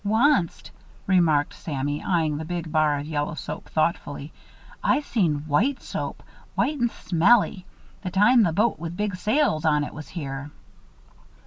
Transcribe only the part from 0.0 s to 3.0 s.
"Wonst," remarked Sammy, eying the big bar